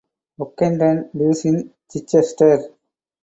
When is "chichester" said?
1.87-2.71